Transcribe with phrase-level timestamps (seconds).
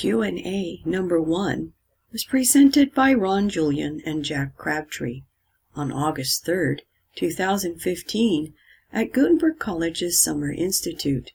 [0.00, 1.72] Q&A number 1
[2.12, 5.24] was presented by Ron Julian and Jack Crabtree
[5.74, 6.78] on August 3,
[7.16, 8.54] 2015
[8.92, 11.32] at Gutenberg College's Summer Institute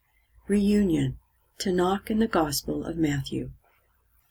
[0.48, 1.18] Reunion
[1.60, 3.52] Tanakh and the Gospel of Matthew.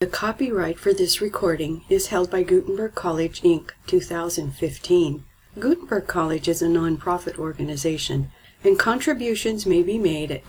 [0.00, 3.72] The copyright for this recording is held by Gutenberg College Inc.
[3.86, 5.24] 2015.
[5.58, 8.30] Gutenberg College is a nonprofit organization,
[8.64, 10.46] and contributions may be made at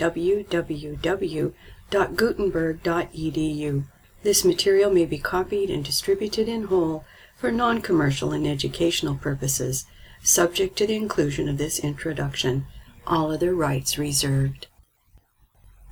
[1.94, 3.84] www.gutenberg.edu.
[4.24, 7.06] This material may be copied and distributed in whole
[7.38, 9.86] for non-commercial and educational purposes,
[10.24, 12.66] subject to the inclusion of this introduction.
[13.06, 14.68] All other rights reserved.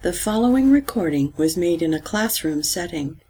[0.01, 3.21] The following recording was made in a classroom setting,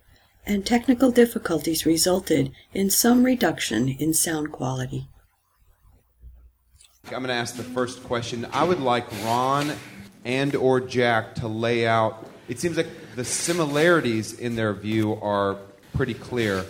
[0.45, 5.09] and technical difficulties resulted in some reduction in sound quality.
[7.05, 8.47] I'm going to ask the first question.
[8.53, 9.73] I would like Ron
[10.23, 12.30] and or Jack to lay out.
[12.51, 15.55] It seems like the similarities in their view are
[15.93, 16.65] pretty clear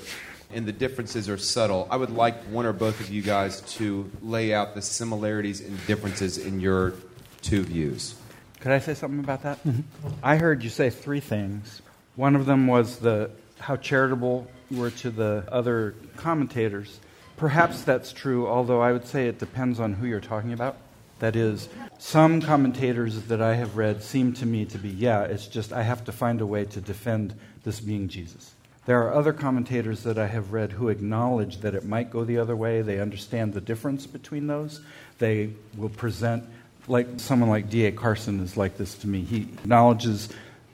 [0.53, 1.87] and the differences are subtle.
[1.89, 5.83] I would like one or both of you guys to lay out the similarities and
[5.87, 6.93] differences in your
[7.41, 8.13] two views.
[8.59, 9.57] Could I say something about that?
[9.63, 10.09] Mm-hmm.
[10.21, 11.81] I heard you say three things.
[12.15, 16.99] One of them was the how charitable you were to the other commentators.
[17.37, 20.77] Perhaps that's true, although I would say it depends on who you're talking about.
[21.21, 21.69] That is,
[21.99, 25.83] some commentators that I have read seem to me to be, yeah, it's just I
[25.83, 28.55] have to find a way to defend this being Jesus.
[28.87, 32.39] There are other commentators that I have read who acknowledge that it might go the
[32.39, 32.81] other way.
[32.81, 34.81] They understand the difference between those.
[35.19, 36.43] They will present,
[36.87, 37.91] like someone like D.A.
[37.91, 39.21] Carson is like this to me.
[39.21, 40.27] He acknowledges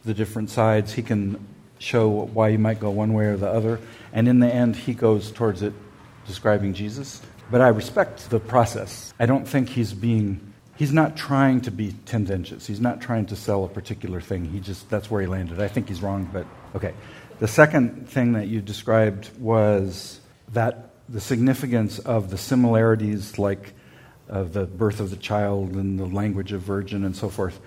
[0.06, 0.94] the different sides.
[0.94, 1.46] He can
[1.80, 3.82] show why you might go one way or the other.
[4.14, 5.74] And in the end, he goes towards it
[6.26, 7.22] describing Jesus.
[7.50, 9.14] But I respect the process.
[9.20, 12.68] I don't think he's being, he's not trying to be tendentious.
[12.68, 14.46] He's not trying to sell a particular thing.
[14.46, 15.62] He just, that's where he landed.
[15.62, 16.46] I think he's wrong, but
[16.76, 16.94] okay.
[17.40, 20.20] The second thing that you described was
[20.54, 23.74] that the significance of the similarities, like
[24.28, 27.60] of the birth of the child and the language of virgin and so forth.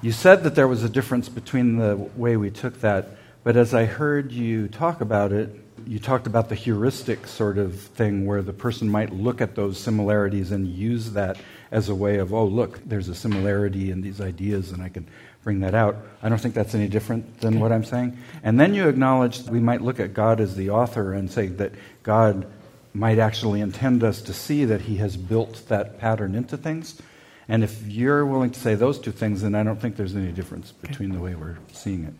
[0.00, 3.08] You said that there was a difference between the way we took that,
[3.44, 5.50] but as I heard you talk about it,
[5.88, 9.78] you talked about the heuristic sort of thing where the person might look at those
[9.78, 11.38] similarities and use that
[11.70, 15.06] as a way of, oh, look, there's a similarity in these ideas and I can
[15.42, 15.96] bring that out.
[16.22, 18.18] I don't think that's any different than what I'm saying.
[18.42, 21.72] And then you acknowledge we might look at God as the author and say that
[22.02, 22.46] God
[22.92, 27.00] might actually intend us to see that he has built that pattern into things.
[27.48, 30.32] And if you're willing to say those two things, then I don't think there's any
[30.32, 32.12] difference between the way we're seeing it.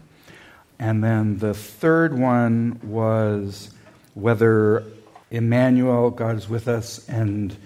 [0.79, 3.71] And then the third one was
[4.15, 4.85] whether
[5.31, 7.57] Emmanuel, God is with us, and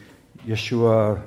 [0.47, 1.23] Yeshua,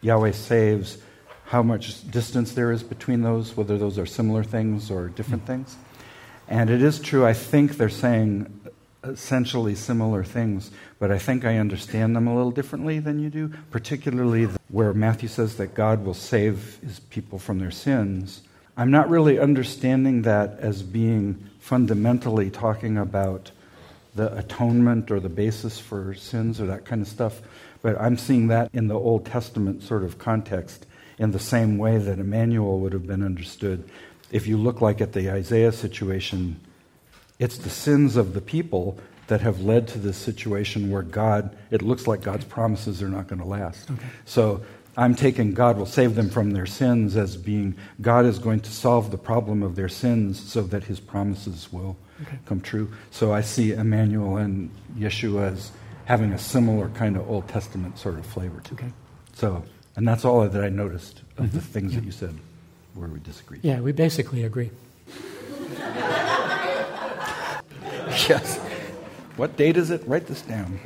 [0.00, 0.98] Yahweh saves,
[1.44, 5.46] how much distance there is between those, whether those are similar things or different hmm.
[5.46, 5.76] things.
[6.48, 8.52] And it is true, I think they're saying
[9.04, 13.52] essentially similar things, but I think I understand them a little differently than you do,
[13.70, 18.42] particularly where Matthew says that God will save his people from their sins.
[18.78, 23.50] I'm not really understanding that as being fundamentally talking about
[24.14, 27.42] the atonement or the basis for sins or that kind of stuff,
[27.82, 30.86] but I'm seeing that in the Old Testament sort of context
[31.18, 33.82] in the same way that Emmanuel would have been understood.
[34.30, 36.60] If you look like at the Isaiah situation,
[37.40, 38.96] it's the sins of the people
[39.26, 43.26] that have led to this situation where God, it looks like God's promises are not
[43.26, 43.90] going to last.
[43.90, 44.06] Okay.
[44.24, 44.62] So
[44.98, 48.70] I'm taking God will save them from their sins as being God is going to
[48.70, 52.40] solve the problem of their sins so that his promises will okay.
[52.46, 52.90] come true.
[53.12, 55.70] So I see Emmanuel and Yeshua as
[56.06, 58.86] having a similar kind of Old Testament sort of flavor to okay.
[58.86, 58.92] it.
[59.34, 59.62] So,
[59.94, 61.56] and that's all that I noticed of mm-hmm.
[61.56, 62.00] the things yeah.
[62.00, 62.34] that you said
[62.94, 63.60] where we disagreed.
[63.62, 64.72] Yeah, we basically agree.
[68.26, 68.58] yes.
[69.36, 70.02] What date is it?
[70.08, 70.80] Write this down.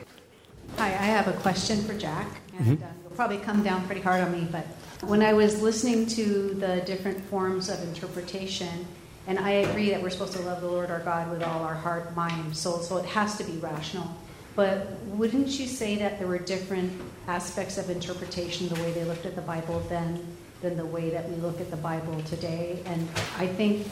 [0.76, 2.26] Hi, I have a question for Jack,
[2.58, 2.84] and mm-hmm.
[2.84, 4.66] uh, you'll probably come down pretty hard on me, but
[5.06, 8.84] when I was listening to the different forms of interpretation,
[9.28, 11.76] and I agree that we're supposed to love the Lord our God with all our
[11.76, 14.12] heart, mind, soul, so it has to be rational.
[14.56, 19.24] But wouldn't you say that there were different aspects of interpretation, the way they looked
[19.24, 22.82] at the Bible then, than the way that we look at the Bible today?
[22.86, 23.08] And
[23.38, 23.86] I think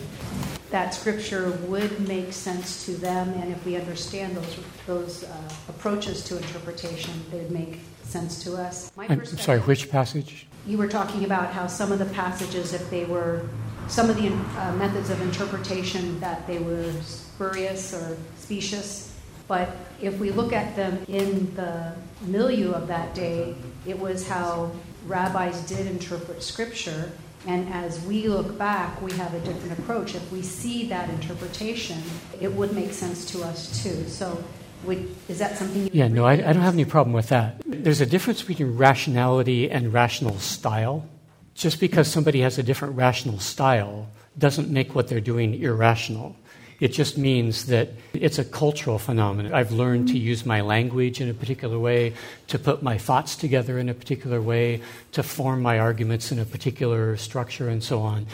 [0.70, 4.56] that scripture would make sense to them, and if we understand those
[4.88, 7.78] those uh, approaches to interpretation, they'd make
[8.10, 8.90] sense to us.
[8.98, 10.46] I'm sorry, which passage?
[10.66, 13.48] You were talking about how some of the passages, if they were
[13.88, 19.16] some of the uh, methods of interpretation, that they were spurious or specious.
[19.48, 19.70] But
[20.00, 24.70] if we look at them in the milieu of that day, it was how
[25.06, 27.10] rabbis did interpret scripture
[27.46, 30.14] And as we look back, we have a different approach.
[30.14, 32.02] If we see that interpretation,
[32.38, 34.06] it would make sense to us too.
[34.08, 34.42] So,
[34.84, 37.62] would, is that something you Yeah, no, I, I don't have any problem with that.
[37.66, 41.08] There's a difference between rationality and rational style.
[41.54, 46.36] Just because somebody has a different rational style doesn't make what they're doing irrational.
[46.80, 49.52] It just means that it's a cultural phenomenon.
[49.52, 52.14] I've learned to use my language in a particular way,
[52.48, 54.80] to put my thoughts together in a particular way,
[55.12, 58.26] to form my arguments in a particular structure, and so on.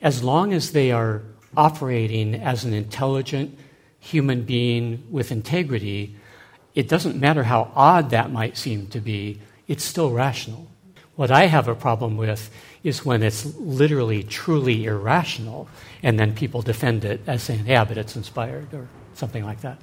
[0.00, 1.22] As long as they are
[1.56, 3.56] operating as an intelligent
[4.02, 6.16] human being with integrity,
[6.74, 9.38] it doesn't matter how odd that might seem to be,
[9.68, 10.66] it's still rational.
[11.14, 12.50] What I have a problem with
[12.82, 15.68] is when it's literally truly irrational,
[16.02, 19.78] and then people defend it as saying, yeah, but it's inspired, or something like that.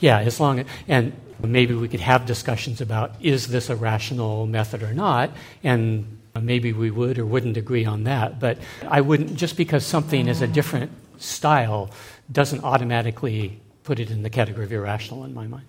[0.00, 4.46] Yeah, as long as, and maybe we could have discussions about is this a rational
[4.46, 5.30] method or not,
[5.62, 8.40] and maybe we would or wouldn't agree on that.
[8.40, 8.58] But
[8.88, 11.90] I wouldn't, just because something is a different style
[12.30, 15.64] doesn't automatically put it in the category of irrational in my mind.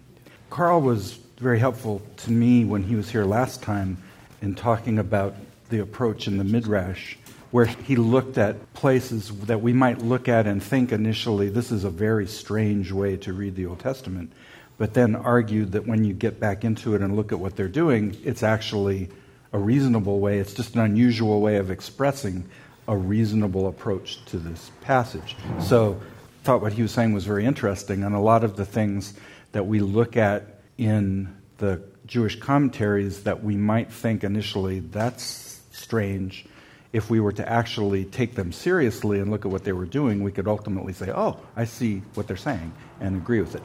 [0.49, 3.97] Carl was very helpful to me when he was here last time
[4.41, 5.35] in talking about
[5.69, 7.15] the approach in the Midrash,
[7.51, 11.83] where he looked at places that we might look at and think initially this is
[11.83, 14.31] a very strange way to read the Old Testament,
[14.77, 17.67] but then argued that when you get back into it and look at what they're
[17.67, 19.09] doing, it's actually
[19.53, 20.39] a reasonable way.
[20.39, 22.47] It's just an unusual way of expressing
[22.87, 25.35] a reasonable approach to this passage.
[25.59, 25.99] So,
[26.47, 29.13] thought what he was saying was very interesting, and a lot of the things
[29.51, 36.45] that we look at in the Jewish commentaries that we might think initially that's strange.
[36.93, 40.23] If we were to actually take them seriously and look at what they were doing,
[40.23, 42.71] we could ultimately say, oh, I see what they're saying
[43.01, 43.63] and agree with it.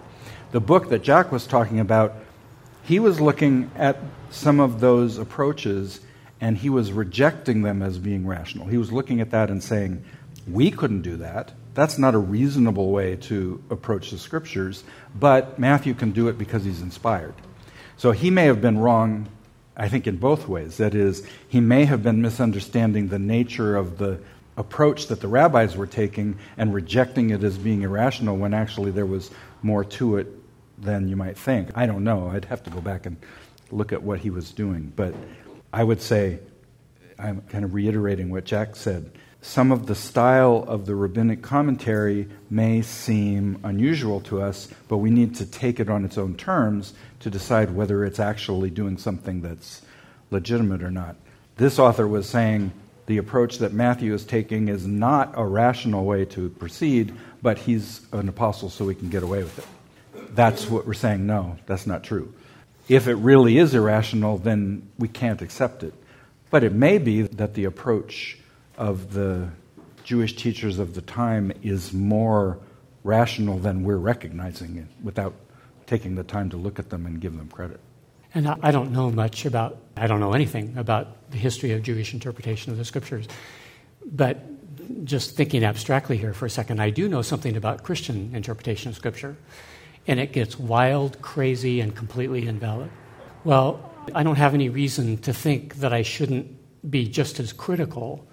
[0.50, 2.16] The book that Jack was talking about,
[2.82, 3.96] he was looking at
[4.30, 6.00] some of those approaches
[6.40, 8.66] and he was rejecting them as being rational.
[8.66, 10.02] He was looking at that and saying,
[10.48, 11.52] we couldn't do that.
[11.74, 14.84] That's not a reasonable way to approach the scriptures,
[15.18, 17.34] but Matthew can do it because he's inspired.
[17.96, 19.28] So he may have been wrong,
[19.76, 20.76] I think, in both ways.
[20.76, 24.20] That is, he may have been misunderstanding the nature of the
[24.56, 29.06] approach that the rabbis were taking and rejecting it as being irrational when actually there
[29.06, 29.30] was
[29.62, 30.26] more to it
[30.78, 31.70] than you might think.
[31.74, 32.28] I don't know.
[32.28, 33.16] I'd have to go back and
[33.70, 34.92] look at what he was doing.
[34.94, 35.14] But
[35.72, 36.40] I would say,
[37.18, 39.10] I'm kind of reiterating what Jack said.
[39.44, 45.10] Some of the style of the rabbinic commentary may seem unusual to us, but we
[45.10, 49.42] need to take it on its own terms to decide whether it's actually doing something
[49.42, 49.82] that's
[50.30, 51.16] legitimate or not.
[51.56, 52.70] This author was saying
[53.06, 57.12] the approach that Matthew is taking is not a rational way to proceed,
[57.42, 59.66] but he's an apostle so we can get away with it.
[60.36, 61.26] That's what we're saying.
[61.26, 62.32] No, that's not true.
[62.88, 65.94] If it really is irrational, then we can't accept it.
[66.50, 68.38] But it may be that the approach
[68.76, 69.48] of the
[70.04, 72.58] Jewish teachers of the time is more
[73.04, 75.34] rational than we're recognizing it without
[75.86, 77.80] taking the time to look at them and give them credit.
[78.34, 82.14] And I don't know much about, I don't know anything about the history of Jewish
[82.14, 83.28] interpretation of the scriptures.
[84.06, 88.88] But just thinking abstractly here for a second, I do know something about Christian interpretation
[88.88, 89.36] of scripture.
[90.06, 92.90] And it gets wild, crazy, and completely invalid.
[93.44, 98.26] Well, I don't have any reason to think that I shouldn't be just as critical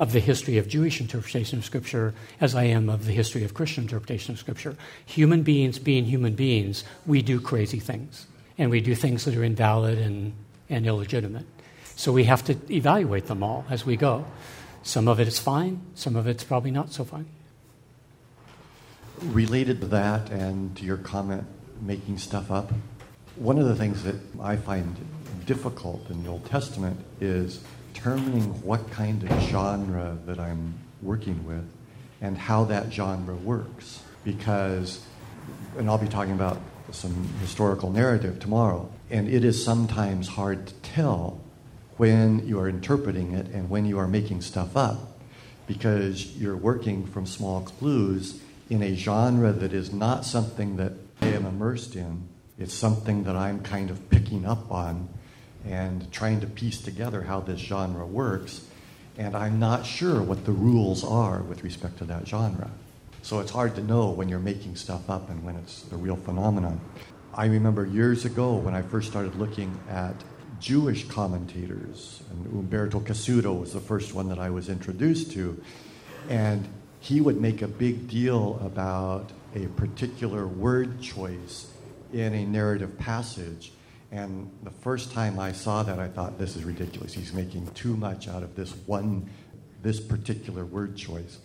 [0.00, 3.52] of the history of Jewish interpretation of Scripture as I am of the history of
[3.52, 4.74] Christian interpretation of Scripture.
[5.04, 8.26] Human beings being human beings, we do crazy things.
[8.56, 10.32] And we do things that are invalid and,
[10.70, 11.44] and illegitimate.
[11.96, 14.24] So we have to evaluate them all as we go.
[14.82, 17.26] Some of it is fine, some of it's probably not so fine.
[19.20, 21.44] Related to that and to your comment,
[21.82, 22.72] making stuff up,
[23.36, 24.96] one of the things that I find
[25.44, 31.68] difficult in the Old Testament is determining what kind of genre that I'm working with
[32.20, 34.02] and how that genre works.
[34.24, 35.04] Because,
[35.78, 36.60] and I'll be talking about
[36.92, 41.40] some historical narrative tomorrow, and it is sometimes hard to tell
[41.96, 45.18] when you are interpreting it and when you are making stuff up
[45.66, 51.28] because you're working from small clues in a genre that is not something that I
[51.28, 52.26] am immersed in.
[52.58, 55.08] It's something that I'm kind of picking up on
[55.66, 58.64] and trying to piece together how this genre works.
[59.18, 62.70] And I'm not sure what the rules are with respect to that genre.
[63.22, 66.16] So it's hard to know when you're making stuff up and when it's a real
[66.16, 66.80] phenomenon.
[67.34, 70.14] I remember years ago when I first started looking at
[70.58, 75.62] Jewish commentators, and Umberto Cassuto was the first one that I was introduced to.
[76.28, 76.68] And
[77.00, 81.72] he would make a big deal about a particular word choice
[82.12, 83.72] in a narrative passage
[84.10, 87.12] and the first time I saw that, I thought, this is ridiculous.
[87.12, 89.30] He's making too much out of this one
[89.82, 91.38] this particular word choice.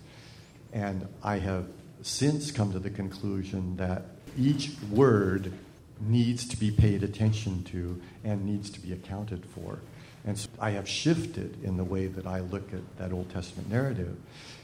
[0.73, 1.67] And I have
[2.01, 4.05] since come to the conclusion that
[4.37, 5.53] each word
[6.01, 9.79] needs to be paid attention to and needs to be accounted for.
[10.25, 13.69] And so I have shifted in the way that I look at that Old Testament
[13.69, 14.17] narrative.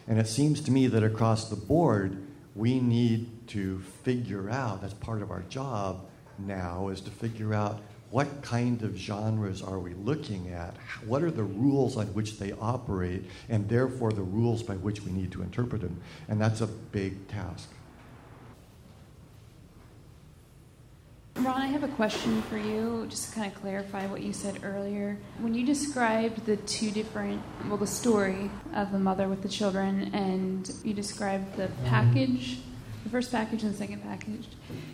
[0.08, 2.22] And it seems to me that across the board,
[2.56, 6.06] we need to figure out, that's part of our job
[6.40, 7.80] now, is to figure out
[8.12, 10.76] what kind of genres are we looking at?
[11.06, 15.12] What are the rules on which they operate, and therefore the rules by which we
[15.14, 16.02] need to interpret them?
[16.28, 17.70] And that's a big task.
[21.38, 24.60] Ron, I have a question for you, just to kind of clarify what you said
[24.64, 25.18] earlier.
[25.40, 30.12] When you described the two different, well, the story of the mother with the children,
[30.14, 31.86] and you described the mm-hmm.
[31.88, 32.60] package,
[33.06, 34.50] the first package and the second package,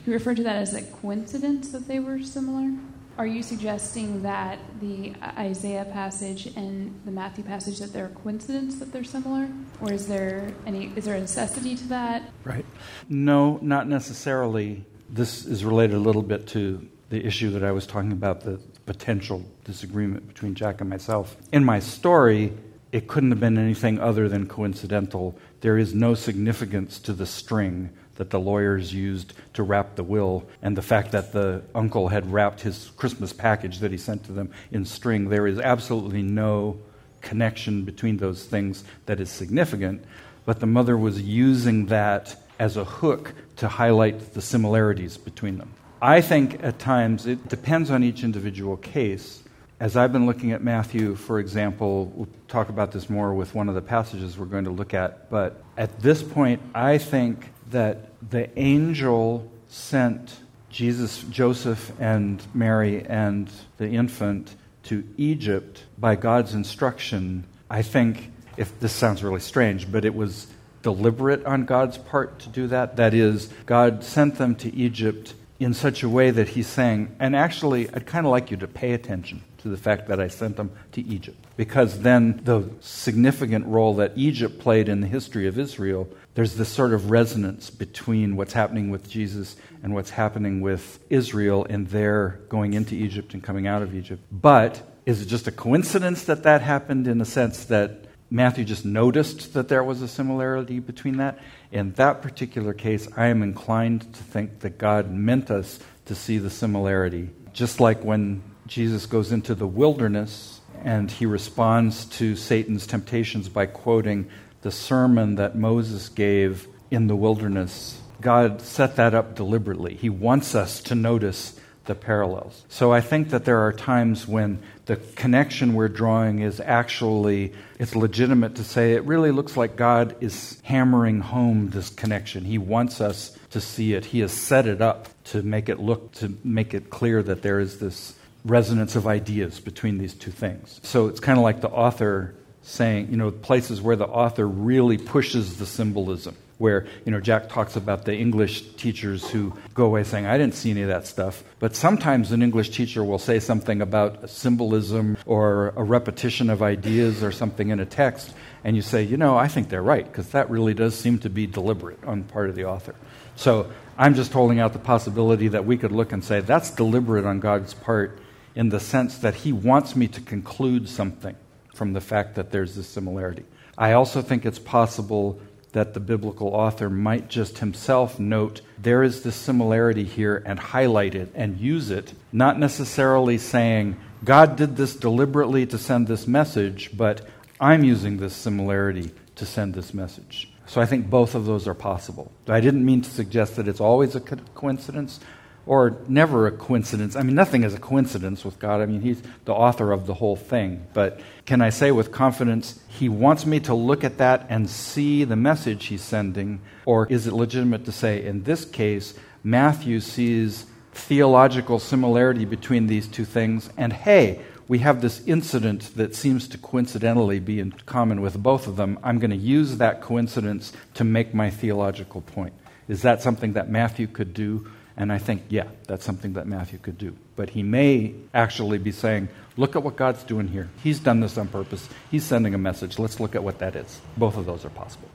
[0.06, 2.72] you referred to that as a coincidence that they were similar?
[3.18, 8.78] Are you suggesting that the Isaiah passage and the Matthew passage that they're a coincidence
[8.78, 9.50] that they're similar,
[9.82, 12.30] or is there any is there a necessity to that?
[12.44, 12.66] Right.
[13.10, 17.88] No, not necessarily this is related a little bit to the issue that I was
[17.88, 21.38] talking about the potential disagreement between Jack and myself.
[21.52, 22.54] In my story,
[22.92, 25.36] it couldn't have been anything other than coincidental.
[25.62, 30.46] There is no significance to the string that the lawyers used to wrap the will
[30.62, 34.32] and the fact that the uncle had wrapped his Christmas package that he sent to
[34.34, 35.30] them in string.
[35.30, 36.78] There is absolutely no
[37.22, 40.04] connection between those things that is significant,
[40.46, 45.72] but the mother was using that as a hook to highlight the similarities between them.
[46.02, 49.44] I think at times it depends on each individual case.
[49.80, 53.70] As I've been looking at Matthew, for example, we'll talk about this more with one
[53.70, 58.12] of the passages we're going to look at, but at this point, I think that
[58.30, 67.46] the angel sent Jesus, Joseph, and Mary and the infant to Egypt by God's instruction.
[67.70, 70.48] I think, if this sounds really strange, but it was
[70.84, 72.96] deliberate on God's part to do that.
[72.96, 77.36] That is, God sent them to Egypt in such a way that he's saying, and
[77.36, 80.58] actually, I'd kind of like you to pay attention to the fact that I sent
[80.58, 81.38] them to Egypt.
[81.58, 86.70] Because then the significant role that Egypt played in the history of Israel, there's this
[86.70, 92.40] sort of resonance between what's happening with Jesus and what's happening with Israel and their
[92.50, 94.24] going into Egypt and coming out of Egypt.
[94.32, 98.84] But is it just a coincidence that that happened in the sense that Matthew just
[98.84, 101.40] noticed that there was a similarity between that.
[101.72, 106.38] In that particular case, I am inclined to think that God meant us to see
[106.38, 107.30] the similarity.
[107.54, 113.66] Just like when Jesus goes into the wilderness and he responds to Satan's temptations by
[113.66, 114.30] quoting
[114.62, 118.00] the sermon that Moses gave in the wilderness.
[118.22, 119.96] God set that up deliberately.
[119.96, 122.66] He wants us to notice the parallels.
[122.68, 127.96] So I think that there are times when the connection we're drawing is actually it's
[127.96, 132.44] legitimate to say it really looks like God is hammering home this connection.
[132.44, 134.06] He wants us to see it.
[134.06, 137.60] He has set it up to make it look to make it clear that there
[137.60, 140.80] is this resonance of ideas between these two things.
[140.84, 144.98] So it's kind of like the author saying, you know, places where the author really
[144.98, 150.04] pushes the symbolism where you know Jack talks about the English teachers who go away
[150.04, 153.40] saying, "I didn't see any of that stuff." But sometimes an English teacher will say
[153.40, 158.82] something about symbolism or a repetition of ideas or something in a text, and you
[158.82, 162.00] say, "You know, I think they're right because that really does seem to be deliberate
[162.06, 162.96] on part of the author."
[163.36, 163.68] So
[163.98, 167.40] I'm just holding out the possibility that we could look and say that's deliberate on
[167.40, 168.20] God's part
[168.58, 171.36] in the sense that He wants me to conclude something
[171.76, 173.46] from the fact that there's this similarity.
[173.78, 175.40] I also think it's possible
[175.74, 181.14] that the biblical author might just himself note there is this similarity here and highlight
[181.14, 186.98] it and use it, not necessarily saying, God did this deliberately to send this message,
[186.98, 187.28] but
[187.62, 190.52] I'm using this similarity to send this message.
[190.66, 192.32] So I think both of those are possible.
[192.48, 195.20] I didn't mean to suggest that it's always a coincidence
[195.68, 197.16] or never a coincidence.
[197.16, 198.82] I mean, nothing is a coincidence with God.
[198.82, 200.88] I mean, He's the author of the whole thing.
[200.94, 205.24] But can I say with confidence, He wants me to look at that and see
[205.24, 206.62] the message He's sending?
[206.86, 213.08] Or is it legitimate to say, in this case, Matthew sees theological similarity between these
[213.08, 218.20] two things, and hey, we have this incident that seems to coincidentally be in common
[218.20, 219.00] with both of them.
[219.04, 222.54] I'm going to use that coincidence to make my theological point.
[222.88, 224.70] Is that something that Matthew could do?
[224.98, 227.16] And I think, yeah, that's something that Matthew could do.
[227.36, 230.70] But he may actually be saying, look at what God's doing here.
[230.84, 231.88] He's done this on purpose.
[232.10, 232.98] He's sending a message.
[232.98, 234.02] Let's look at what that is.
[234.18, 235.08] Both of those are possible.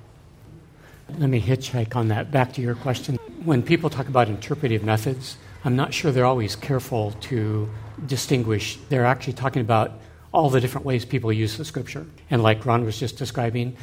[1.18, 2.30] Let me hitchhike on that.
[2.30, 3.16] Back to your question.
[3.44, 7.68] When people talk about interpretive methods, I'm not sure they're always careful to
[8.06, 8.78] distinguish.
[8.88, 9.98] They're actually talking about
[10.32, 12.06] all the different ways people use the scripture.
[12.30, 13.76] And like Ron was just describing,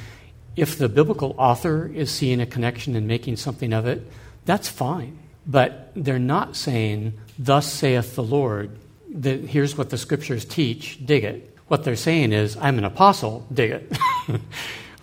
[0.55, 4.07] if the biblical author is seeing a connection and making something of it,
[4.45, 5.18] that's fine.
[5.45, 8.77] But they're not saying, Thus saith the Lord,
[9.13, 11.57] that here's what the scriptures teach, dig it.
[11.67, 13.97] What they're saying is, I'm an apostle, dig it.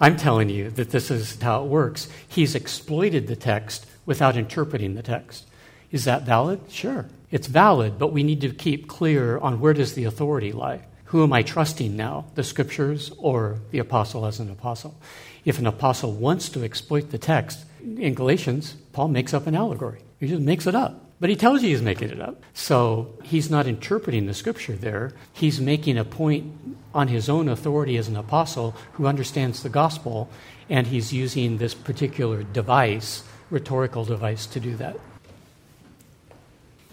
[0.00, 2.08] I'm telling you that this is how it works.
[2.28, 5.46] He's exploited the text without interpreting the text.
[5.90, 6.60] Is that valid?
[6.68, 7.06] Sure.
[7.30, 10.82] It's valid, but we need to keep clear on where does the authority lie.
[11.06, 14.96] Who am I trusting now, the scriptures or the apostle as an apostle?
[15.44, 20.00] If an apostle wants to exploit the text, in Galatians, Paul makes up an allegory.
[20.20, 21.02] He just makes it up.
[21.18, 22.42] But he tells you he's making it up.
[22.52, 25.12] So he's not interpreting the scripture there.
[25.32, 26.52] He's making a point
[26.94, 30.28] on his own authority as an apostle who understands the gospel,
[30.68, 34.96] and he's using this particular device, rhetorical device, to do that.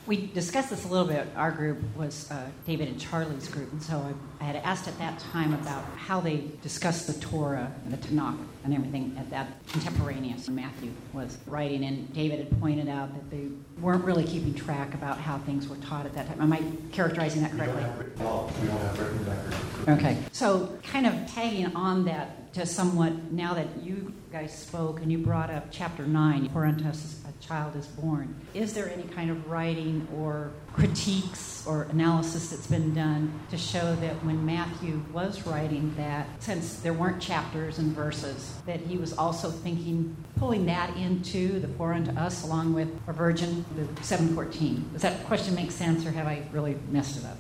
[0.06, 1.28] We discussed this a little bit.
[1.38, 3.98] Our group was uh, David and Charlie's group, and so
[4.40, 7.98] I, I, had asked at that time about how they discussed the Torah and the
[7.98, 10.50] Tanakh and everything at that contemporaneous.
[10.50, 13.48] Matthew was writing, and David had pointed out that they
[13.80, 16.42] weren't really keeping track about how things were taught at that time.
[16.42, 17.76] Am I characterizing that correctly?
[17.76, 20.00] We don't have, we don't have written record.
[20.00, 25.12] Okay, so kind of tagging on that to somewhat now that you guys spoke and
[25.12, 28.36] you brought up chapter 9, for unto us a child is born.
[28.54, 33.96] Is there any kind of writing or critiques or analysis that's been done to show
[33.96, 39.14] that when Matthew was writing that, since there weren't chapters and verses, that he was
[39.14, 44.90] also thinking, pulling that into the for unto us along with a virgin, the 714?
[44.94, 47.38] Does that question make sense or have I really messed it up?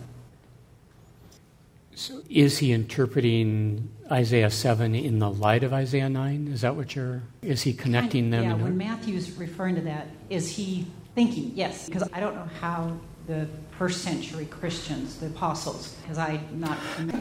[1.96, 6.48] So is he interpreting Isaiah 7 in the light of Isaiah 9?
[6.48, 7.22] Is that what you're.
[7.42, 8.44] Is he connecting them?
[8.44, 10.86] Yeah, when Matthew's referring to that, is he
[11.16, 11.52] thinking?
[11.56, 12.98] Yes, because I don't know how
[13.28, 13.48] the
[13.78, 16.78] first century Christians, the apostles, because I not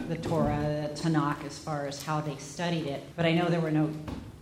[0.08, 3.60] the Torah, the Tanakh, as far as how they studied it, but I know there
[3.60, 3.90] were no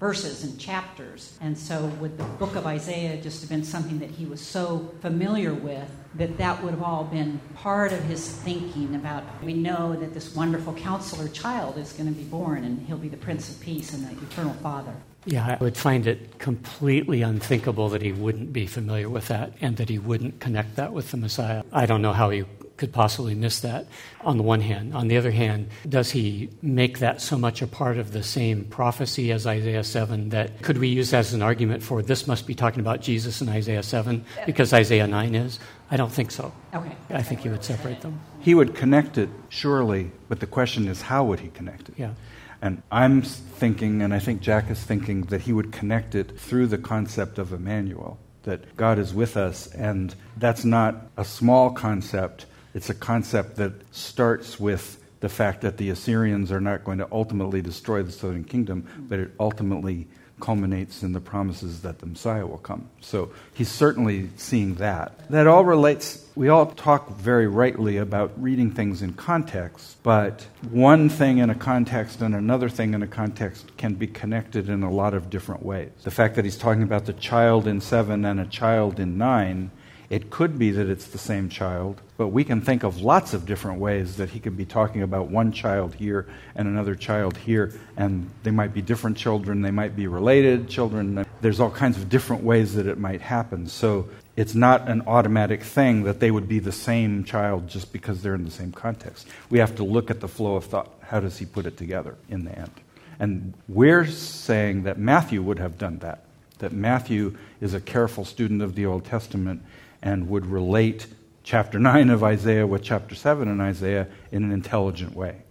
[0.01, 1.39] verses and chapters.
[1.41, 4.93] And so, would the book of Isaiah just have been something that he was so
[5.01, 9.23] familiar with that that would have all been part of his thinking about?
[9.45, 13.11] We know that this wonderful counselor child is going to be born, and he'll be
[13.11, 14.95] the Prince of Peace and the eternal Father.
[15.27, 19.77] Yeah, I would find it completely unthinkable that he wouldn't be familiar with that and
[19.77, 21.63] that he wouldn't connect that with the Messiah.
[21.73, 22.45] I don't know how he
[22.81, 23.87] could possibly miss that
[24.23, 24.95] on the one hand.
[24.95, 28.65] On the other hand, does he make that so much a part of the same
[28.65, 32.55] prophecy as Isaiah 7 that could we use as an argument for this must be
[32.55, 35.61] talking about Jesus in Isaiah 7 because Isaiah 9 is?
[35.91, 36.53] I don't think so.
[36.75, 36.97] Okay.
[37.11, 38.19] I think he would separate them.
[38.41, 41.97] He would connect it, surely, but the question is how would he connect it?
[41.99, 42.15] Yeah.
[42.63, 46.69] And I'm thinking, and I think Jack is thinking, that he would connect it through
[46.69, 49.67] the concept of Emmanuel, that God is with us.
[49.75, 55.77] And that's not a small concept, it's a concept that starts with the fact that
[55.77, 60.09] the Assyrians are not going to ultimately destroy the southern kingdom, but it ultimately
[60.41, 62.89] culminates in the promises that the Messiah will come.
[63.01, 65.29] So he's certainly seeing that.
[65.29, 71.11] That all relates, we all talk very rightly about reading things in context, but one
[71.11, 74.91] thing in a context and another thing in a context can be connected in a
[74.91, 75.91] lot of different ways.
[76.03, 79.71] The fact that he's talking about the child in 7 and a child in 9
[80.11, 83.47] it could be that it's the same child, but we can think of lots of
[83.47, 87.73] different ways that he could be talking about one child here and another child here,
[87.97, 91.25] and they might be different children, they might be related children.
[91.41, 93.69] There's all kinds of different ways that it might happen.
[93.69, 98.21] So it's not an automatic thing that they would be the same child just because
[98.21, 99.29] they're in the same context.
[99.49, 100.93] We have to look at the flow of thought.
[101.03, 102.73] How does he put it together in the end?
[103.21, 106.25] And we're saying that Matthew would have done that,
[106.59, 109.63] that Matthew is a careful student of the Old Testament
[110.03, 111.07] and would relate
[111.43, 115.43] chapter 9 of Isaiah with chapter 7 in Isaiah in an intelligent way.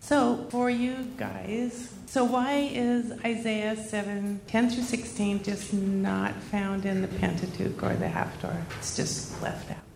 [0.00, 6.86] So, for you guys, so why is Isaiah 7 10 through 16 just not found
[6.86, 8.64] in the Pentateuch or the Haftorah?
[8.78, 9.89] It's just left out.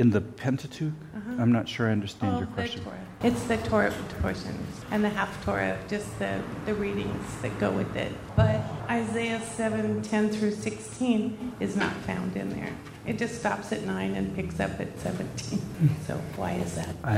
[0.00, 0.94] In the Pentateuch?
[1.14, 1.36] Uh-huh.
[1.38, 2.82] I'm not sure I understand oh, your question.
[2.82, 3.06] Torah.
[3.22, 7.94] It's the Torah portions and the half Torah, just the, the readings that go with
[7.96, 8.10] it.
[8.34, 12.72] But Isaiah 7 10 through 16 is not found in there.
[13.06, 15.60] It just stops at 9 and picks up at 17.
[16.06, 16.96] So, why is that?
[17.04, 17.16] I,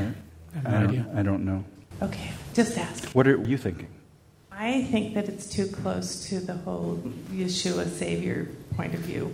[0.66, 1.64] I, I, don't, I don't know.
[2.02, 3.10] Okay, just ask.
[3.10, 3.86] What are you thinking?
[4.50, 6.96] I think that it's too close to the whole
[7.30, 9.32] Yeshua Savior point of view.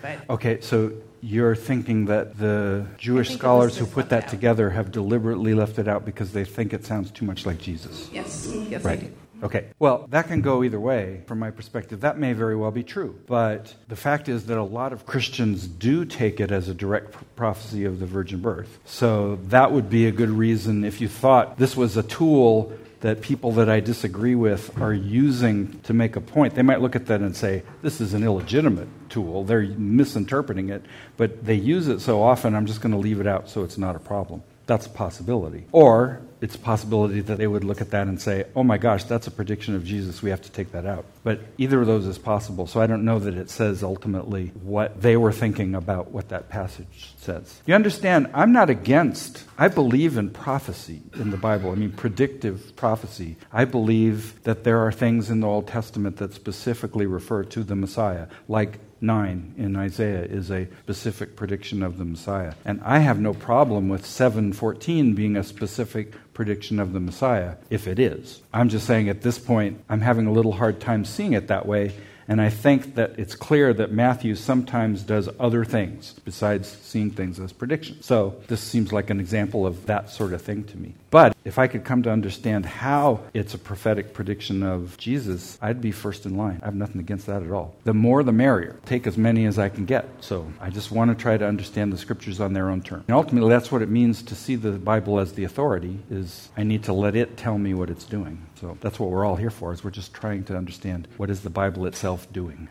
[0.00, 0.92] But okay, so
[1.24, 4.28] you're thinking that the Jewish scholars who put that out.
[4.28, 8.10] together have deliberately left it out because they think it sounds too much like Jesus.
[8.12, 8.98] Yes, yes, right.
[8.98, 9.12] I do.
[9.42, 12.00] Okay, well, that can go either way from my perspective.
[12.00, 13.18] That may very well be true.
[13.26, 17.14] But the fact is that a lot of Christians do take it as a direct
[17.36, 18.78] prophecy of the virgin birth.
[18.84, 22.72] So that would be a good reason if you thought this was a tool
[23.04, 26.54] that people that I disagree with are using to make a point.
[26.54, 29.44] They might look at that and say, this is an illegitimate tool.
[29.44, 30.86] They're misinterpreting it,
[31.18, 33.76] but they use it so often, I'm just going to leave it out so it's
[33.76, 34.42] not a problem.
[34.66, 35.64] That's a possibility.
[35.72, 39.04] Or it's a possibility that they would look at that and say, oh my gosh,
[39.04, 40.22] that's a prediction of Jesus.
[40.22, 41.06] We have to take that out.
[41.22, 42.66] But either of those is possible.
[42.66, 46.48] So I don't know that it says ultimately what they were thinking about what that
[46.50, 47.62] passage says.
[47.64, 51.70] You understand, I'm not against, I believe in prophecy in the Bible.
[51.70, 53.36] I mean, predictive prophecy.
[53.52, 57.76] I believe that there are things in the Old Testament that specifically refer to the
[57.76, 62.54] Messiah, like 9 in Isaiah is a specific prediction of the Messiah.
[62.64, 67.86] And I have no problem with 7:14 being a specific prediction of the Messiah if
[67.86, 68.42] it is.
[68.52, 71.66] I'm just saying at this point I'm having a little hard time seeing it that
[71.66, 71.92] way
[72.28, 77.40] and I think that it's clear that Matthew sometimes does other things besides seeing things
[77.40, 78.06] as predictions.
[78.06, 80.94] So this seems like an example of that sort of thing to me.
[81.10, 85.80] But if I could come to understand how it's a prophetic prediction of Jesus, I'd
[85.80, 86.60] be first in line.
[86.62, 87.76] I have nothing against that at all.
[87.84, 88.76] The more the merrier.
[88.86, 90.08] Take as many as I can get.
[90.20, 93.04] So I just want to try to understand the scriptures on their own terms.
[93.06, 96.62] And ultimately that's what it means to see the Bible as the authority is I
[96.62, 98.44] need to let it tell me what it's doing.
[98.64, 101.42] So that's what we're all here for is we're just trying to understand what is
[101.42, 102.70] the Bible itself doing.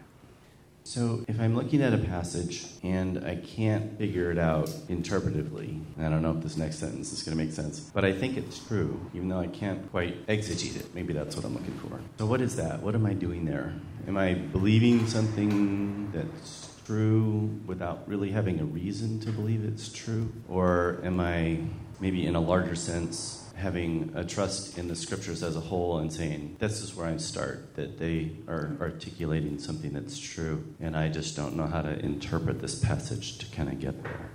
[0.84, 6.10] So, if I'm looking at a passage and I can't figure it out interpretively, I
[6.10, 8.58] don't know if this next sentence is going to make sense, but I think it's
[8.58, 10.96] true, even though I can't quite exegete it.
[10.96, 12.00] Maybe that's what I'm looking for.
[12.18, 12.82] So, what is that?
[12.82, 13.72] What am I doing there?
[14.08, 20.34] Am I believing something that's true without really having a reason to believe it's true?
[20.50, 21.60] Or am I,
[22.00, 26.12] maybe in a larger sense, having a trust in the scriptures as a whole and
[26.12, 31.10] saying, this is where I start, that they are articulating something that's true, and I
[31.10, 34.30] just don't know how to interpret this passage to kind of get there.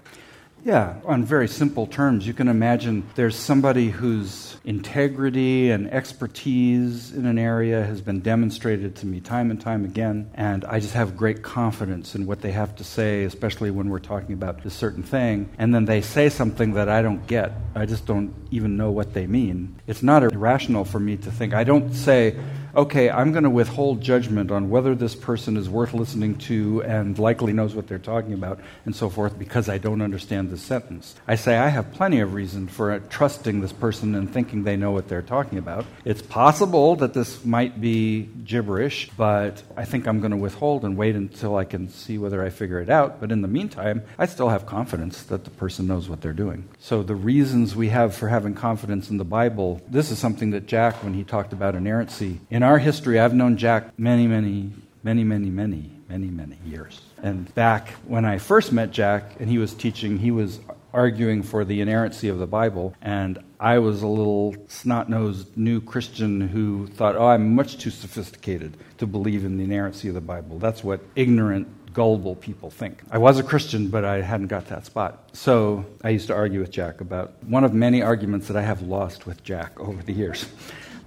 [0.64, 7.27] Yeah, on very simple terms, you can imagine there's somebody whose integrity and expertise in
[7.27, 11.16] an area has been demonstrated to me time and time again, and I just have
[11.16, 15.05] great confidence in what they have to say, especially when we're talking about a certain
[15.05, 17.53] thing, and then they say something that I don't get.
[17.77, 19.77] I just don't even know what they mean.
[19.87, 21.55] It's not irrational for me to think.
[21.55, 22.37] I don't say,
[22.74, 27.18] okay, I'm going to withhold judgment on whether this person is worth listening to and
[27.18, 31.14] likely knows what they're talking about and so forth because I don't understand the sentence.
[31.26, 34.76] I say I have plenty of reason for uh, trusting this person and thinking they
[34.76, 35.87] know what they're talking about.
[36.04, 40.96] It's possible that this might be gibberish, but I think I'm going to withhold and
[40.96, 43.20] wait until I can see whether I figure it out.
[43.20, 46.68] But in the meantime, I still have confidence that the person knows what they're doing.
[46.78, 50.66] So the reasons we have for having confidence in the Bible, this is something that
[50.66, 54.73] Jack, when he talked about inerrancy, in our history, I've known Jack many, many,
[55.05, 57.01] many, many, many, many, many years.
[57.23, 60.59] And back when I first met Jack and he was teaching, he was
[60.92, 62.97] arguing for the inerrancy of the Bible.
[63.01, 67.90] And I was a little snot nosed new Christian who thought, oh, I'm much too
[67.90, 70.59] sophisticated to believe in the inerrancy of the Bible.
[70.59, 73.03] That's what ignorant, gullible people think.
[73.09, 75.31] I was a Christian, but I hadn't got that spot.
[75.33, 78.83] So I used to argue with Jack about one of many arguments that I have
[78.83, 80.44] lost with Jack over the years.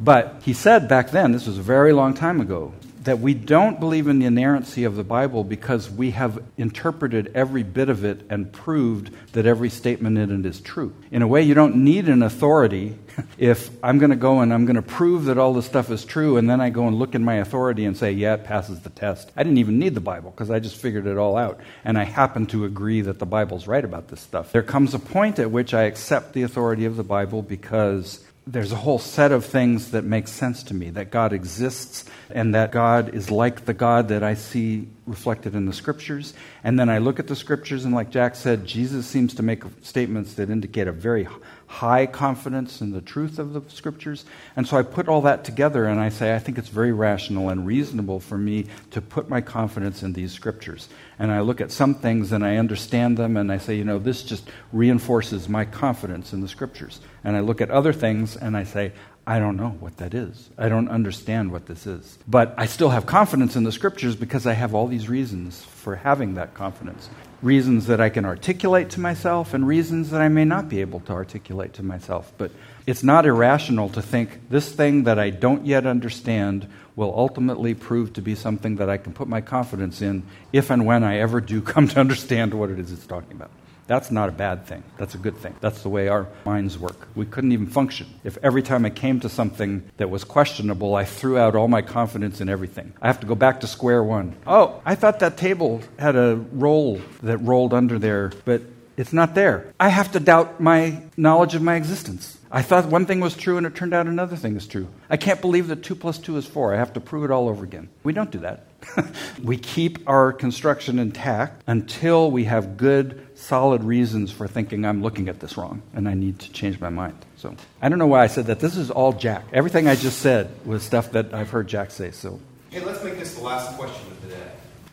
[0.02, 3.80] But he said back then, this was a very long time ago, that we don't
[3.80, 8.22] believe in the inerrancy of the Bible because we have interpreted every bit of it
[8.30, 10.94] and proved that every statement in it is true.
[11.10, 12.98] In a way, you don't need an authority
[13.40, 16.06] if I'm going to go and I'm going to prove that all this stuff is
[16.06, 18.82] true, and then I go and look in my authority and say, yeah, it passes
[18.82, 19.32] the test.
[19.36, 21.60] I didn't even need the Bible because I just figured it all out.
[21.84, 24.52] And I happen to agree that the Bible's right about this stuff.
[24.52, 28.72] There comes a point at which I accept the authority of the Bible because there's
[28.72, 32.72] a whole set of things that make sense to me that God exists and that
[32.72, 36.34] God is like the God that I see reflected in the scriptures.
[36.64, 39.64] And then I look at the scriptures, and like Jack said, Jesus seems to make
[39.84, 41.28] statements that indicate a very
[41.72, 44.26] high confidence in the truth of the scriptures.
[44.58, 47.48] And so I put all that together and I say, I think it's very rational
[47.48, 50.90] and reasonable for me to put my confidence in these scriptures.
[51.18, 54.00] And I look at some things and I understand them and I say, you know,
[54.00, 57.00] this just reinforces my confidence in the scriptures.
[57.24, 58.92] And I look at other things and I say,
[59.26, 60.50] I don't know what that is.
[60.58, 62.18] I don't understand what this is.
[62.28, 65.96] But I still have confidence in the scriptures because I have all these reasons for
[65.96, 67.10] having that confidence.
[67.42, 71.02] Reasons that I can articulate to myself and reasons that I may not be able
[71.02, 72.32] to articulate to myself.
[72.38, 72.52] But
[72.88, 78.14] it's not irrational to think this thing that I don't yet understand will ultimately prove
[78.14, 81.42] to be something that I can put my confidence in if and when I ever
[81.42, 83.52] do come to understand what it is it's talking about.
[83.88, 84.84] That's not a bad thing.
[84.98, 85.56] That's a good thing.
[85.60, 87.08] That's the way our minds work.
[87.16, 88.08] We couldn't even function.
[88.24, 91.82] If every time I came to something that was questionable, I threw out all my
[91.82, 92.94] confidence in everything.
[93.02, 94.36] I have to go back to square one.
[94.48, 98.62] Oh, I thought that table had a roll that rolled under there, but
[98.98, 99.74] it's not there.
[99.80, 102.38] I have to doubt my knowledge of my existence.
[102.52, 104.90] I thought one thing was true and it turned out another thing is true.
[105.10, 106.74] I can't believe that 2 plus 2 is 4.
[106.74, 107.90] I have to prove it all over again.
[108.04, 108.68] We don't do that.
[109.44, 115.28] we keep our construction intact until we have good, solid reasons for thinking I'm looking
[115.28, 117.18] at this wrong and I need to change my mind.
[117.38, 118.60] So I don't know why I said that.
[118.60, 119.46] This is all Jack.
[119.52, 122.12] Everything I just said was stuff that I've heard Jack say.
[122.12, 124.52] So hey, let's make this the last question of the day.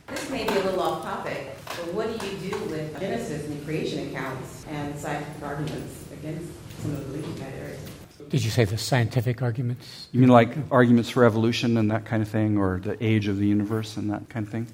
[0.09, 3.65] This may be a little off topic, but what do you do with Genesis and
[3.65, 7.79] creation accounts and scientific arguments against some of the leaky areas?
[8.31, 10.09] Did you say the scientific arguments?
[10.13, 13.39] You mean like arguments for evolution and that kind of thing, or the age of
[13.39, 14.67] the universe and that kind of thing?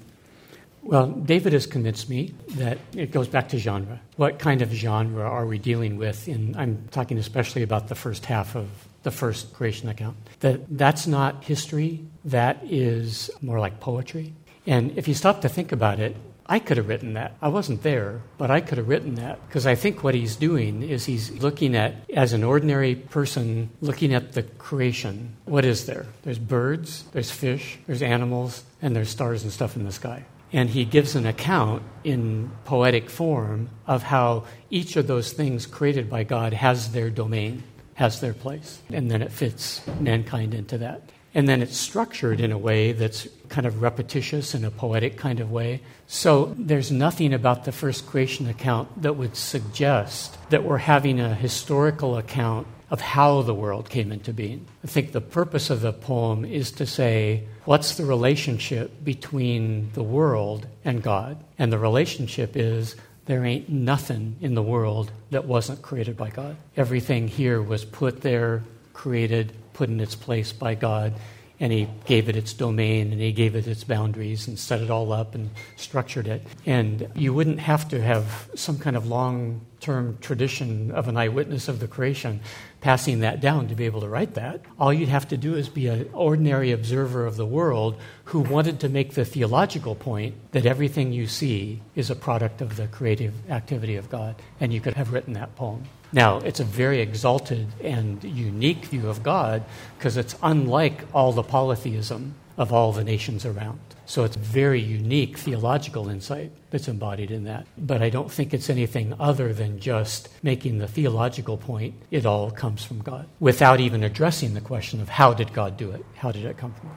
[0.85, 3.99] Well, David has convinced me that it goes back to genre.
[4.17, 6.27] What kind of genre are we dealing with?
[6.27, 8.69] And I'm talking especially about the first half of
[9.01, 10.15] the first creation account.
[10.41, 12.05] That that's not history.
[12.25, 14.33] That is more like poetry.
[14.67, 17.35] And if you stop to think about it, I could have written that.
[17.41, 20.83] I wasn't there, but I could have written that because I think what he's doing
[20.83, 25.35] is he's looking at, as an ordinary person, looking at the creation.
[25.45, 26.05] What is there?
[26.21, 30.25] There's birds, there's fish, there's animals, and there's stars and stuff in the sky.
[30.55, 36.09] And he gives an account in poetic form of how each of those things created
[36.09, 37.63] by God has their domain,
[37.95, 38.81] has their place.
[38.89, 41.01] And then it fits mankind into that.
[41.33, 45.41] And then it's structured in a way that's kind of repetitious in a poetic kind
[45.41, 45.81] of way.
[46.07, 51.35] So there's nothing about the first creation account that would suggest that we're having a
[51.35, 52.65] historical account
[52.95, 54.65] of how the world came into being.
[54.81, 60.01] I think the purpose of the poem is to say, what's the relationship between the
[60.01, 61.43] world and God?
[61.59, 66.55] And the relationship is there ain't nothing in the world that wasn't created by God.
[66.77, 71.15] Everything here was put there, created, put in its place by God,
[71.59, 74.89] and He gave it its domain and He gave it its boundaries and set it
[74.89, 76.45] all up and structured it.
[76.65, 81.67] And you wouldn't have to have some kind of long term tradition of an eyewitness
[81.67, 82.39] of the creation
[82.85, 84.61] passing that down to be able to write that.
[84.79, 87.95] All you'd have to do is be an ordinary observer of the world
[88.25, 92.75] who wanted to make the theological point that everything you see is a product of
[92.75, 94.35] the creative activity of God.
[94.59, 95.85] And you could have written that poem.
[96.13, 99.63] Now, it's a very exalted and unique view of God
[99.97, 103.79] because it's unlike all the polytheism of all the nations around.
[104.05, 107.65] So it's very unique theological insight that's embodied in that.
[107.77, 112.51] But I don't think it's anything other than just making the theological point it all
[112.51, 116.05] comes from God without even addressing the question of how did God do it?
[116.15, 116.91] How did it come from?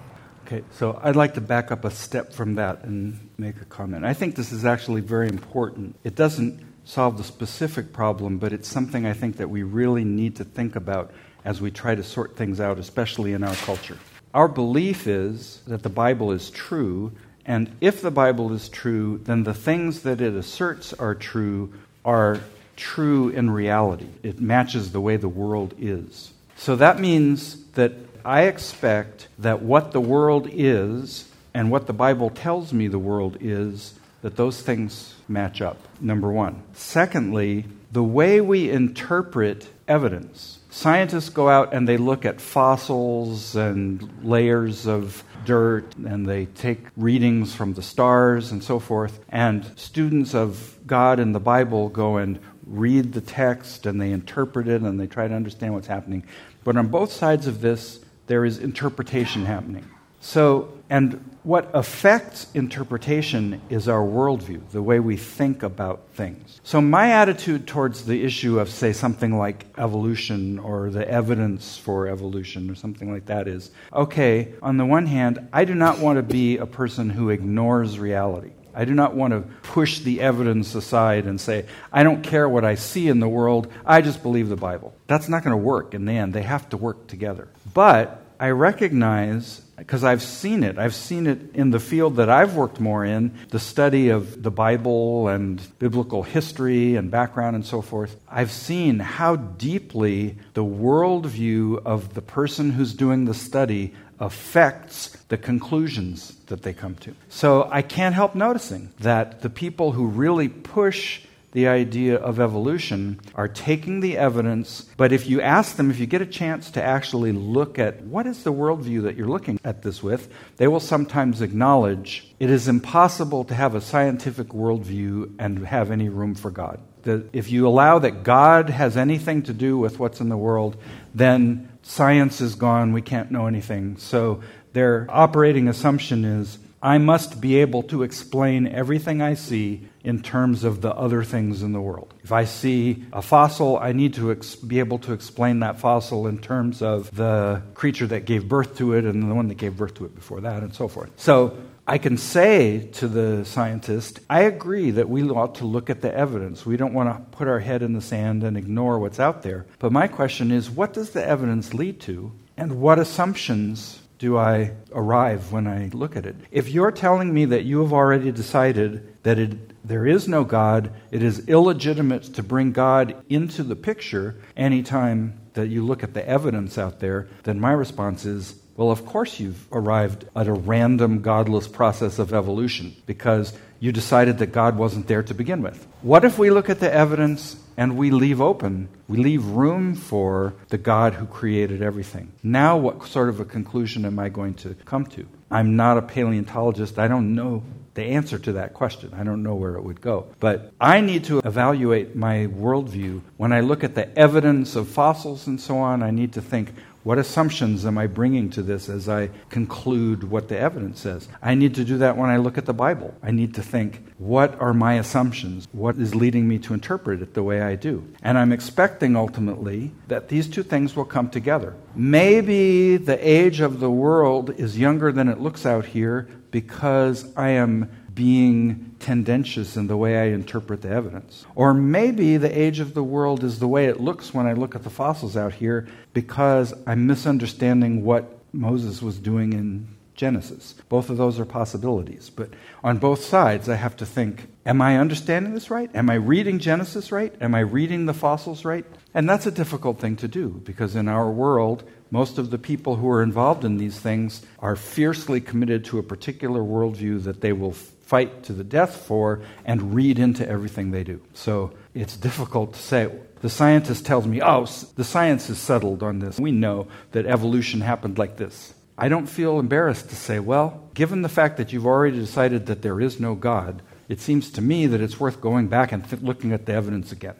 [0.47, 4.05] Okay, so I'd like to back up a step from that and make a comment.
[4.05, 5.97] I think this is actually very important.
[6.05, 10.37] It doesn't solve the specific problem, but it's something I think that we really need
[10.37, 11.11] to think about
[11.45, 13.99] as we try to sort things out, especially in our culture.
[14.39, 17.11] Our belief is that the Bible is true,
[17.45, 21.73] and if the Bible is true, then the things that it asserts are true
[22.05, 22.39] are
[22.77, 24.07] true in reality.
[24.23, 26.33] It matches the way the world is.
[26.57, 32.31] So that means that I expect that what the world is and what the Bible
[32.31, 36.63] tells me the world is that those things match up, number one.
[36.75, 40.58] Secondly, the way we interpret evidence.
[40.79, 46.87] Scientists go out and they look at fossils and layers of dirt and they take
[46.97, 49.19] readings from the stars and so forth.
[49.29, 54.69] And students of God and the Bible go and read the text and they interpret
[54.69, 56.23] it and they try to understand what's happening.
[56.63, 59.91] But on both sides of this, there is interpretation happening.
[60.21, 66.61] So, and what affects interpretation is our worldview, the way we think about things.
[66.65, 72.09] So, my attitude towards the issue of, say, something like evolution or the evidence for
[72.09, 76.17] evolution or something like that is okay, on the one hand, I do not want
[76.17, 78.51] to be a person who ignores reality.
[78.75, 82.65] I do not want to push the evidence aside and say, I don't care what
[82.65, 84.95] I see in the world, I just believe the Bible.
[85.07, 86.33] That's not going to work in the end.
[86.33, 87.49] They have to work together.
[87.75, 90.77] But I recognize because I've seen it.
[90.77, 94.51] I've seen it in the field that I've worked more in, the study of the
[94.51, 98.17] Bible and biblical history and background and so forth.
[98.29, 105.39] I've seen how deeply the worldview of the person who's doing the study affects the
[105.39, 107.15] conclusions that they come to.
[107.29, 111.21] So I can't help noticing that the people who really push
[111.53, 116.07] the idea of evolution are taking the evidence, but if you ask them, if you
[116.07, 119.83] get a chance to actually look at what is the worldview that you're looking at
[119.83, 125.67] this with, they will sometimes acknowledge it is impossible to have a scientific worldview and
[125.67, 126.81] have any room for God.
[127.09, 130.77] that if you allow that God has anything to do with what's in the world,
[131.15, 133.97] then science is gone, we can't know anything.
[133.97, 134.43] So
[134.75, 140.65] their operating assumption is I must be able to explain everything I see in terms
[140.65, 142.15] of the other things in the world.
[142.23, 146.27] If I see a fossil, I need to ex- be able to explain that fossil
[146.27, 149.77] in terms of the creature that gave birth to it and the one that gave
[149.77, 151.11] birth to it before that, and so forth.
[151.17, 151.57] So
[151.87, 156.15] I can say to the scientist, I agree that we ought to look at the
[156.15, 156.67] evidence.
[156.67, 159.65] We don't want to put our head in the sand and ignore what's out there.
[159.79, 162.33] But my question is, what does the evidence lead to?
[162.59, 166.37] And what assumptions do I arrive when I look at it?
[166.51, 170.93] If you're telling me that you have already decided that it, there is no God,
[171.11, 176.29] it is illegitimate to bring God into the picture anytime that you look at the
[176.29, 181.21] evidence out there, then my response is, well, of course you've arrived at a random,
[181.21, 185.87] godless process of evolution because you decided that God wasn't there to begin with.
[186.03, 190.55] What if we look at the evidence and we leave open, we leave room for
[190.69, 192.33] the God who created everything?
[192.43, 195.27] Now, what sort of a conclusion am I going to come to?
[195.51, 196.99] I'm not a paleontologist.
[196.99, 197.63] I don't know
[197.95, 199.13] the answer to that question.
[199.13, 200.27] I don't know where it would go.
[200.39, 203.23] But I need to evaluate my worldview.
[203.37, 206.73] When I look at the evidence of fossils and so on, I need to think
[207.09, 211.27] what assumptions am I bringing to this as I conclude what the evidence says?
[211.41, 213.15] I need to do that when I look at the Bible.
[213.23, 215.67] I need to think, what are my assumptions?
[215.73, 218.07] What is leading me to interpret it the way I do?
[218.23, 221.75] And I'm expecting ultimately that these two things will come together.
[221.95, 227.49] Maybe the age of the world is younger than it looks out here because I
[227.51, 231.47] am being tendentious in the way I interpret the evidence.
[231.55, 234.75] Or maybe the age of the world is the way it looks when I look
[234.75, 240.75] at the fossils out here because I'm misunderstanding what Moses was doing in Genesis.
[240.89, 242.29] Both of those are possibilities.
[242.29, 242.51] But
[242.83, 245.89] on both sides, I have to think Am I understanding this right?
[245.95, 247.33] Am I reading Genesis right?
[247.41, 248.85] Am I reading the fossils right?
[249.15, 252.97] And that's a difficult thing to do because in our world, most of the people
[252.97, 257.53] who are involved in these things are fiercely committed to a particular worldview that they
[257.53, 257.77] will
[258.09, 261.21] fight to the death for and read into everything they do.
[261.35, 263.13] So it's difficult to say.
[263.43, 264.65] The scientist tells me, oh,
[264.97, 266.41] the science is settled on this.
[266.41, 268.73] We know that evolution happened like this.
[268.97, 272.81] I don't feel embarrassed to say, well, given the fact that you've already decided that
[272.81, 276.23] there is no God, it seems to me that it's worth going back and th-
[276.23, 277.35] looking at the evidence again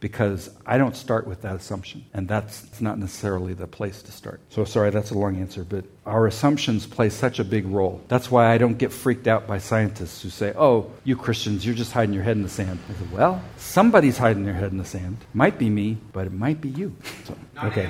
[0.00, 2.06] because I don't start with that assumption.
[2.14, 4.40] And that's not necessarily the place to start.
[4.48, 8.00] So, sorry, that's a long answer, but our assumptions play such a big role.
[8.08, 11.74] That's why I don't get freaked out by scientists who say, oh, you Christians, you're
[11.74, 12.78] just hiding your head in the sand.
[12.88, 15.18] I say, well, somebody's hiding their head in the sand.
[15.34, 16.96] Might be me, but it might be you.
[17.24, 17.34] So,
[17.64, 17.88] okay.